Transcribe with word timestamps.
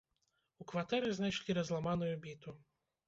У 0.63 0.65
кватэры 0.71 1.11
знайшлі 1.17 1.57
разламаную 1.59 2.11
біту. 2.25 2.57